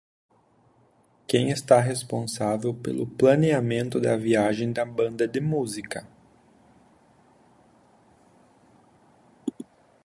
[1.27, 6.07] Quem está responsável pelo planeamento da viagem da banda de música?